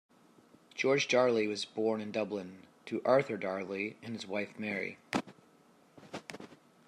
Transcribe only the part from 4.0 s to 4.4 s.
and his